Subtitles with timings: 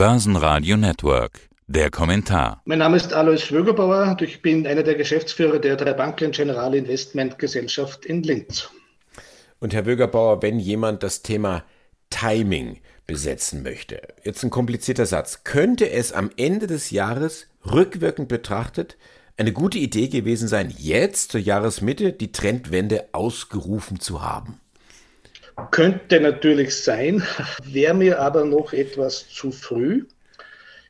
[0.00, 1.50] Börsenradio Network.
[1.66, 2.62] Der Kommentar.
[2.64, 6.74] Mein Name ist Alois Schwögerbauer und ich bin einer der Geschäftsführer der drei Banken General
[6.74, 8.70] Investment Gesellschaft in Linz.
[9.58, 11.64] Und Herr Wögerbauer, wenn jemand das Thema
[12.08, 18.96] Timing besetzen möchte, jetzt ein komplizierter Satz, könnte es am Ende des Jahres rückwirkend betrachtet
[19.36, 24.62] eine gute Idee gewesen sein, jetzt zur Jahresmitte die Trendwende ausgerufen zu haben?
[25.70, 27.22] Könnte natürlich sein,
[27.64, 30.06] wäre mir aber noch etwas zu früh.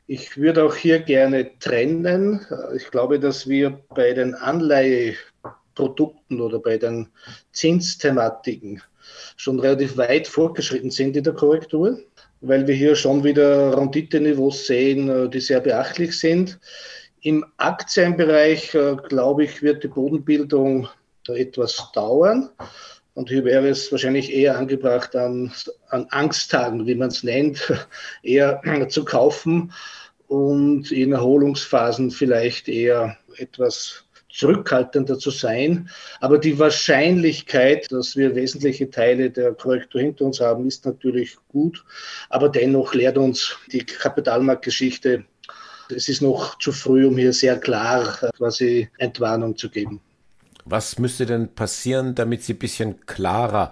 [0.07, 2.45] Ich würde auch hier gerne trennen.
[2.75, 7.07] Ich glaube, dass wir bei den Anleiheprodukten oder bei den
[7.53, 8.81] Zinsthematiken
[9.37, 11.97] schon relativ weit fortgeschritten sind in der Korrektur,
[12.41, 16.59] weil wir hier schon wieder Renditeniveaus sehen, die sehr beachtlich sind.
[17.21, 20.89] Im Aktienbereich, glaube ich, wird die Bodenbildung
[21.27, 22.49] etwas dauern.
[23.13, 25.51] Und hier wäre es wahrscheinlich eher angebracht, an,
[25.89, 27.73] an Angsttagen, wie man es nennt,
[28.23, 29.73] eher zu kaufen
[30.27, 35.89] und in Erholungsphasen vielleicht eher etwas zurückhaltender zu sein.
[36.21, 41.83] Aber die Wahrscheinlichkeit, dass wir wesentliche Teile der Korrektur hinter uns haben, ist natürlich gut.
[42.29, 45.25] Aber dennoch lehrt uns die Kapitalmarktgeschichte,
[45.93, 49.99] es ist noch zu früh, um hier sehr klar quasi Entwarnung zu geben.
[50.65, 53.71] Was müsste denn passieren, damit Sie ein bisschen klarer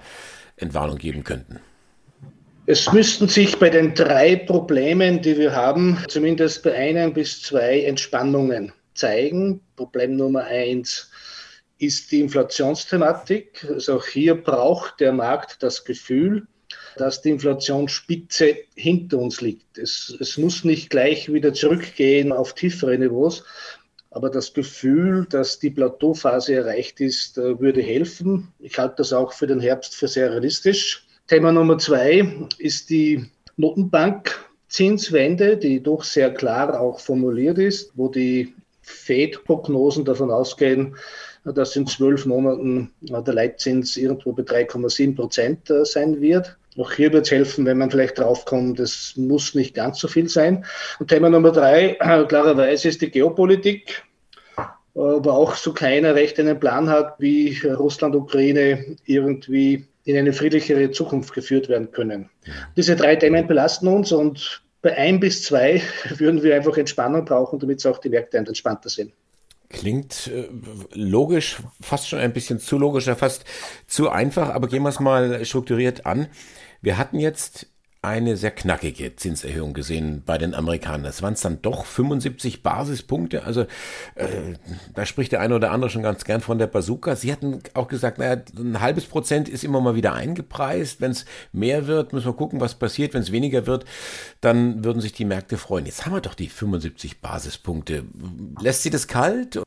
[0.55, 1.59] Entwarnung geben könnten?
[2.65, 7.81] Es müssten sich bei den drei Problemen, die wir haben, zumindest bei einem bis zwei
[7.81, 9.61] Entspannungen zeigen.
[9.75, 11.09] Problem Nummer eins
[11.79, 13.65] ist die Inflationsthematik.
[13.67, 16.45] Also auch hier braucht der Markt das Gefühl,
[16.97, 19.77] dass die Inflationsspitze hinter uns liegt.
[19.77, 23.43] Es, es muss nicht gleich wieder zurückgehen auf tiefere Niveaus,
[24.11, 28.47] aber das Gefühl, dass die Plateauphase erreicht ist, äh, würde helfen.
[28.59, 31.05] Ich halte das auch für den Herbst für sehr realistisch.
[31.27, 38.55] Thema Nummer zwei ist die Notenbank-Zinswende, die doch sehr klar auch formuliert ist, wo die
[38.81, 40.95] FED-Prognosen davon ausgehen,
[41.43, 46.57] dass in zwölf Monaten der Leitzins irgendwo bei 3,7 Prozent äh, sein wird.
[46.79, 50.29] Auch hier wird es helfen, wenn man vielleicht draufkommt, es muss nicht ganz so viel
[50.29, 50.65] sein.
[50.99, 54.03] Und Thema Nummer drei, äh, klarerweise, ist die Geopolitik,
[54.57, 54.63] äh,
[54.93, 60.89] wo auch so keiner recht einen Plan hat, wie Russland, Ukraine irgendwie in eine friedlichere
[60.91, 62.29] Zukunft geführt werden können.
[62.77, 65.81] Diese drei Themen belasten uns und bei ein bis zwei
[66.17, 69.11] würden wir einfach Entspannung brauchen, damit auch die Märkte entspannter sind.
[69.69, 70.47] Klingt äh,
[70.93, 73.45] logisch, fast schon ein bisschen zu logisch, fast
[73.85, 76.27] zu einfach, aber gehen wir es mal strukturiert an.
[76.81, 77.67] Wir hatten jetzt
[78.01, 81.03] eine sehr knackige Zinserhöhung gesehen bei den Amerikanern.
[81.03, 83.43] Das waren es dann doch 75 Basispunkte.
[83.43, 83.63] Also
[84.15, 84.27] äh,
[84.95, 87.17] da spricht der eine oder andere schon ganz gern von der Bazooka.
[87.17, 91.01] Sie hatten auch gesagt, naja, ein halbes Prozent ist immer mal wieder eingepreist.
[91.01, 93.13] Wenn es mehr wird, müssen wir gucken, was passiert.
[93.13, 93.83] Wenn es weniger wird,
[94.39, 95.85] dann würden sich die Märkte freuen.
[95.85, 98.05] Jetzt haben wir doch die 75 Basispunkte.
[98.61, 99.61] Lässt Sie das kalt?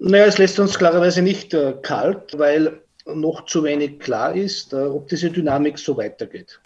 [0.00, 4.76] Naja, es lässt uns klarerweise nicht äh, kalt, weil noch zu wenig klar ist, äh,
[4.76, 6.60] ob diese Dynamik so weitergeht.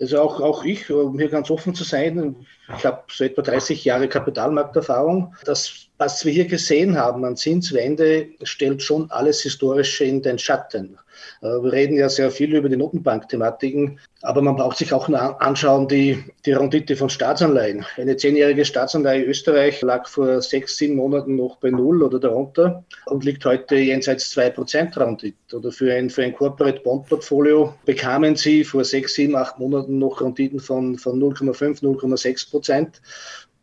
[0.00, 2.34] Also auch, auch ich, um hier ganz offen zu sein,
[2.76, 5.34] ich habe so etwa 30 Jahre Kapitalmarkterfahrung.
[5.44, 10.98] Das, was wir hier gesehen haben an Zinswende, stellt schon alles Historische in den Schatten.
[11.40, 15.88] Äh, wir reden ja sehr viel über die Notenbank-Thematiken, aber man braucht sich auch anschauen,
[15.88, 17.84] die, die Rendite von Staatsanleihen.
[17.96, 23.24] Eine zehnjährige Staatsanleihe Österreich lag vor sechs, sieben Monaten noch bei Null oder darunter und
[23.24, 25.56] liegt heute jenseits zwei Prozent Rendite.
[25.56, 29.98] Oder für ein, für ein Corporate Bond Portfolio bekamen sie vor sechs, sieben, acht Monaten
[29.98, 33.02] noch Renditen von, von 0,5, 0,6 Prozent.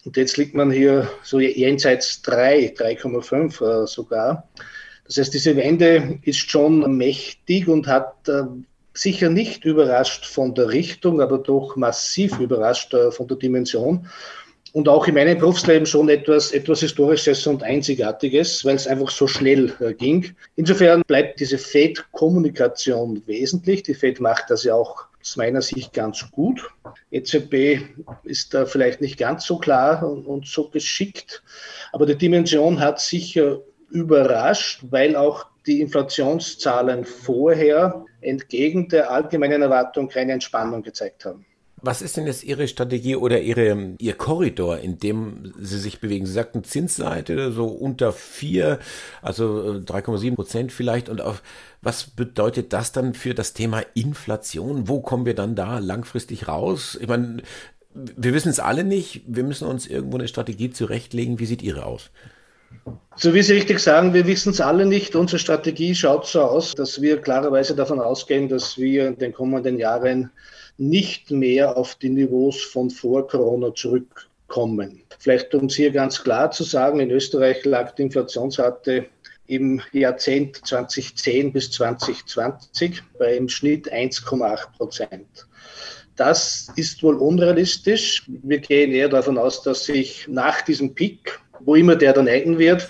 [0.06, 4.48] Und jetzt liegt man hier so jenseits 3, 3,5 äh, sogar.
[5.10, 8.44] Das heißt, diese Wende ist schon mächtig und hat äh,
[8.94, 14.08] sicher nicht überrascht von der Richtung, aber doch massiv überrascht äh, von der Dimension.
[14.72, 19.26] Und auch in meinem Berufsleben schon etwas, etwas Historisches und Einzigartiges, weil es einfach so
[19.26, 20.36] schnell äh, ging.
[20.58, 23.82] Insofern bleibt diese FED-Kommunikation wesentlich.
[23.82, 26.70] Die FED macht das ja auch aus meiner Sicht ganz gut.
[27.10, 27.82] EZB
[28.26, 31.42] ist da vielleicht nicht ganz so klar und, und so geschickt,
[31.92, 33.60] aber die Dimension hat sicher
[33.92, 41.46] überrascht, weil auch die Inflationszahlen vorher entgegen der allgemeinen Erwartung keine Entspannung gezeigt haben.
[41.82, 46.26] Was ist denn jetzt Ihre Strategie oder Ihre, Ihr Korridor, in dem Sie sich bewegen?
[46.26, 48.80] Sie sagten Zinsseite so unter vier,
[49.22, 51.08] also 3,7 äh, Prozent vielleicht.
[51.08, 51.42] Und auf,
[51.82, 54.90] was bedeutet das dann für das Thema Inflation?
[54.90, 56.98] Wo kommen wir dann da langfristig raus?
[57.00, 57.44] Ich meine,
[57.94, 59.24] wir wissen es alle nicht.
[59.28, 61.40] Wir müssen uns irgendwo eine Strategie zurechtlegen.
[61.40, 62.12] Wie sieht Ihre aus?
[63.16, 65.16] So wie Sie richtig sagen, wir wissen es alle nicht.
[65.16, 69.78] Unsere Strategie schaut so aus, dass wir klarerweise davon ausgehen, dass wir in den kommenden
[69.78, 70.32] Jahren
[70.78, 75.02] nicht mehr auf die Niveaus von vor Corona zurückkommen.
[75.20, 79.08] Vielleicht um es hier ganz klar zu sagen, in Österreich lag die Inflationsrate
[79.48, 85.48] im Jahrzehnt 2010 bis 2020 bei im Schnitt 1,8 Prozent.
[86.16, 88.24] Das ist wohl unrealistisch.
[88.28, 92.58] Wir gehen eher davon aus, dass sich nach diesem Peak, wo immer der dann enden
[92.58, 92.88] wird,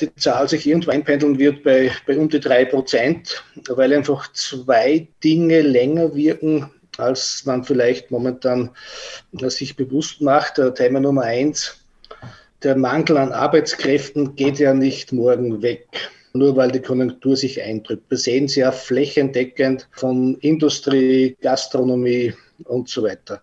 [0.00, 5.06] die Zahl sich irgendwo einpendeln wird bei, bei um die drei Prozent, weil einfach zwei
[5.22, 8.70] Dinge länger wirken, als man vielleicht momentan
[9.32, 10.60] sich bewusst macht.
[10.76, 11.84] Thema Nummer eins,
[12.62, 15.86] der Mangel an Arbeitskräften geht ja nicht morgen weg
[16.34, 18.10] nur weil die Konjunktur sich eindrückt.
[18.10, 22.34] Wir sehen es ja flächendeckend von Industrie, Gastronomie
[22.64, 23.40] und so weiter.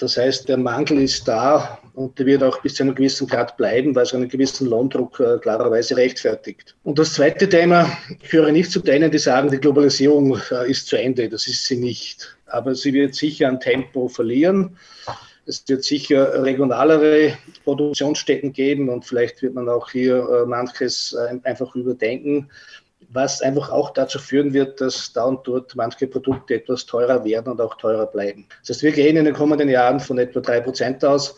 [0.00, 3.58] Das heißt, der Mangel ist da und der wird auch bis zu einem gewissen Grad
[3.58, 6.74] bleiben, weil es einen gewissen Lohndruck äh, klarerweise rechtfertigt.
[6.84, 7.90] Und das zweite Thema,
[8.22, 11.28] ich höre nicht zu denen, die sagen, die Globalisierung äh, ist zu Ende.
[11.28, 12.34] Das ist sie nicht.
[12.46, 14.78] Aber sie wird sicher an Tempo verlieren.
[15.44, 21.38] Es wird sicher regionalere Produktionsstätten geben und vielleicht wird man auch hier äh, manches äh,
[21.46, 22.48] einfach überdenken,
[23.12, 27.52] was einfach auch dazu führen wird, dass da und dort manche Produkte etwas teurer werden
[27.52, 28.46] und auch teurer bleiben.
[28.60, 31.36] Das heißt, wir gehen in den kommenden Jahren von etwa drei Prozent aus.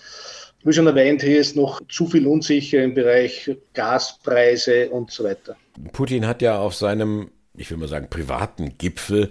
[0.65, 5.57] Wie schon erwähnt, hier ist noch zu viel unsicher im Bereich Gaspreise und so weiter.
[5.93, 9.31] Putin hat ja auf seinem ich will mal sagen, privaten Gipfel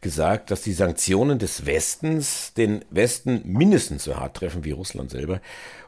[0.00, 5.40] gesagt, dass die Sanktionen des Westens den Westen mindestens so hart treffen wie Russland selber.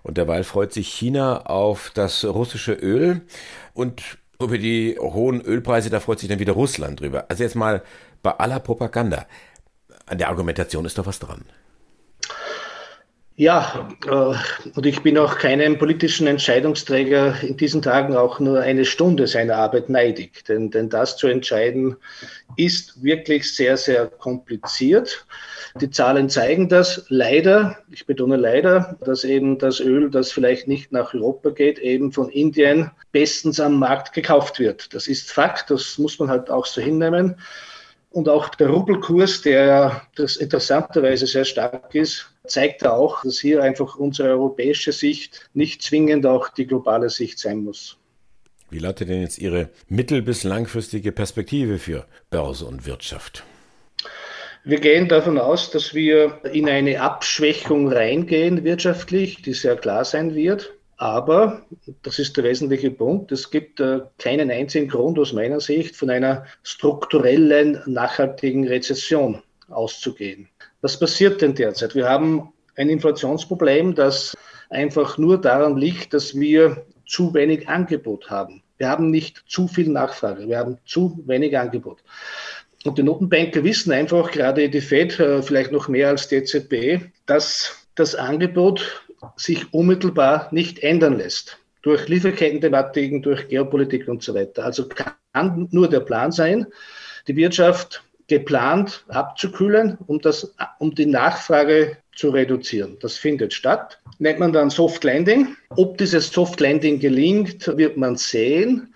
[0.02, 3.22] Und derweil freut sich China auf das russische Öl
[3.74, 7.26] und über die hohen Ölpreise, da freut sich dann wieder Russland drüber.
[7.28, 7.82] Also jetzt mal
[8.22, 9.26] bei aller Propaganda.
[10.06, 11.44] An der Argumentation ist doch was dran.
[13.42, 18.84] Ja, äh, und ich bin auch keinem politischen Entscheidungsträger in diesen Tagen auch nur eine
[18.84, 20.44] Stunde seiner Arbeit neidig.
[20.44, 21.96] Denn, denn das zu entscheiden
[22.54, 25.26] ist wirklich sehr, sehr kompliziert.
[25.80, 30.92] Die Zahlen zeigen das leider, ich betone leider, dass eben das Öl, das vielleicht nicht
[30.92, 34.94] nach Europa geht, eben von Indien bestens am Markt gekauft wird.
[34.94, 37.34] Das ist Fakt, das muss man halt auch so hinnehmen.
[38.10, 43.96] Und auch der Rubelkurs, der das interessanterweise sehr stark ist, zeigt auch, dass hier einfach
[43.96, 47.98] unsere europäische Sicht nicht zwingend auch die globale Sicht sein muss.
[48.70, 53.44] Wie lautet denn jetzt Ihre mittel- bis langfristige Perspektive für Börse und Wirtschaft?
[54.64, 60.34] Wir gehen davon aus, dass wir in eine Abschwächung reingehen wirtschaftlich, die sehr klar sein
[60.34, 60.72] wird.
[60.96, 61.66] Aber,
[62.02, 66.10] das ist der wesentliche Punkt, es gibt äh, keinen einzigen Grund aus meiner Sicht von
[66.10, 70.48] einer strukturellen, nachhaltigen Rezession auszugehen.
[70.82, 71.94] Was passiert denn derzeit?
[71.94, 74.36] Wir haben ein Inflationsproblem, das
[74.68, 78.62] einfach nur daran liegt, dass wir zu wenig Angebot haben.
[78.78, 82.02] Wir haben nicht zu viel Nachfrage, wir haben zu wenig Angebot.
[82.84, 87.12] Und die Notenbanker wissen einfach, gerade die Fed, äh, vielleicht noch mehr als die EZB,
[87.26, 89.04] dass das Angebot
[89.36, 91.58] sich unmittelbar nicht ändern lässt.
[91.82, 94.64] Durch Lieferketten-Thematiken, durch Geopolitik und so weiter.
[94.64, 96.66] Also kann nur der Plan sein,
[97.28, 98.02] die Wirtschaft
[98.32, 102.96] geplant abzukühlen, um, das, um die Nachfrage zu reduzieren.
[103.00, 103.98] Das findet statt.
[104.18, 105.54] Nennt man dann Soft Landing.
[105.76, 108.94] Ob dieses Soft Landing gelingt, wird man sehen.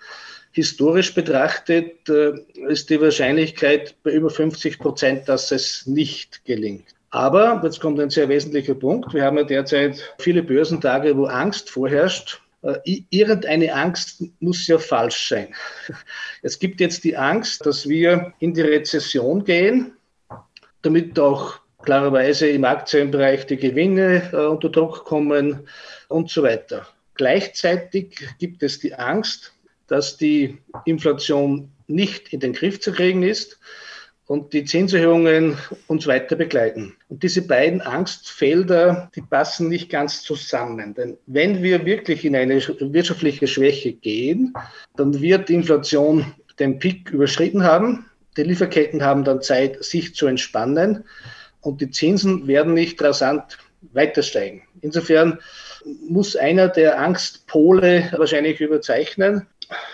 [0.53, 2.31] Historisch betrachtet äh,
[2.67, 6.85] ist die Wahrscheinlichkeit bei über 50 Prozent, dass es nicht gelingt.
[7.11, 11.69] Aber, jetzt kommt ein sehr wesentlicher Punkt, wir haben ja derzeit viele Börsentage, wo Angst
[11.69, 12.41] vorherrscht.
[12.67, 15.55] Äh, irgendeine Angst muss ja falsch sein.
[16.41, 19.93] Es gibt jetzt die Angst, dass wir in die Rezession gehen,
[20.81, 25.67] damit auch klarerweise im Aktienbereich die Gewinne äh, unter Druck kommen
[26.09, 26.87] und so weiter.
[27.15, 29.53] Gleichzeitig gibt es die Angst,
[29.87, 33.59] dass die Inflation nicht in den Griff zu kriegen ist
[34.27, 35.57] und die Zinserhöhungen
[35.87, 36.95] uns weiter begleiten.
[37.07, 40.93] Und diese beiden Angstfelder, die passen nicht ganz zusammen.
[40.93, 44.53] Denn wenn wir wirklich in eine wirtschaftliche Schwäche gehen,
[44.97, 48.05] dann wird die Inflation den Peak überschritten haben.
[48.35, 51.05] Die Lieferketten haben dann Zeit, sich zu entspannen
[51.61, 53.57] und die Zinsen werden nicht rasant
[53.93, 54.63] weiter steigen.
[54.81, 55.39] Insofern
[56.07, 59.47] muss einer der Angstpole wahrscheinlich überzeichnen.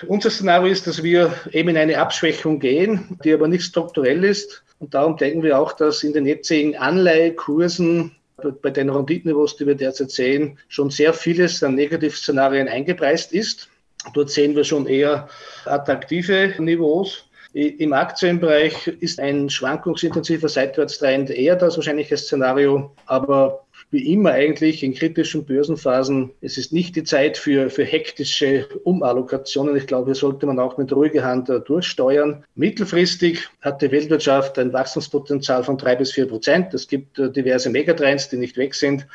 [0.08, 4.64] Unser Szenario ist, dass wir eben in eine Abschwächung gehen, die aber nicht strukturell ist.
[4.80, 8.16] Und darum denken wir auch, dass in den jetzigen Anleihekursen
[8.62, 13.70] bei den Renditeniveaus, die wir derzeit sehen, schon sehr vieles an Negativszenarien eingepreist ist.
[14.14, 15.30] Dort sehen wir schon eher
[15.66, 17.26] attraktive Niveaus.
[17.54, 23.64] Im Aktienbereich ist ein schwankungsintensiver Seitwärtstrend eher das wahrscheinliche Szenario, aber
[23.94, 29.76] wie immer eigentlich in kritischen Börsenphasen, es ist nicht die Zeit für, für hektische Umallokationen.
[29.78, 32.44] Ich glaube, hier sollte man auch mit ruhiger Hand äh, durchsteuern.
[32.56, 36.74] Mittelfristig hat die Weltwirtschaft ein Wachstumspotenzial von drei bis vier Prozent.
[36.74, 39.08] Es gibt äh, diverse Megatrends, die nicht weg sind.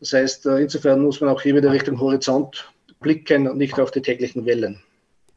[0.00, 2.68] Das heißt, äh, insofern muss man auch hier wieder Richtung Horizont
[3.00, 4.82] blicken und nicht auf die täglichen Wellen.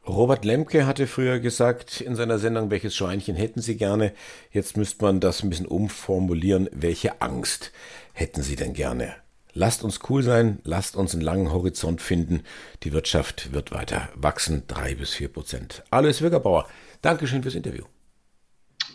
[0.06, 4.12] Robert Lemke hatte früher gesagt in seiner Sendung, welches Schweinchen hätten Sie gerne?
[4.50, 6.68] Jetzt müsste man das ein bisschen umformulieren.
[6.72, 7.70] Welche Angst
[8.12, 9.14] hätten Sie denn gerne?
[9.52, 12.44] Lasst uns cool sein, lasst uns einen langen Horizont finden.
[12.82, 15.82] Die Wirtschaft wird weiter wachsen, drei bis vier Prozent.
[15.90, 16.66] Alles Wirgerbauer,
[17.02, 17.84] Dankeschön fürs Interview.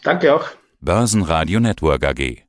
[0.03, 0.47] Danke auch.
[0.81, 2.45] Börsenradio Network AG.